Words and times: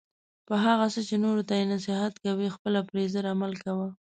په 0.47 0.55
هغه 0.65 0.85
څه 0.93 1.01
چې 1.07 1.15
نورو 1.25 1.41
ته 1.47 1.53
یی 1.59 1.65
نصیحت 1.73 2.13
کوي 2.25 2.47
خپله 2.55 2.79
پری 2.87 3.05
زر 3.13 3.25
عمل 3.33 3.51
کوه 3.63 3.87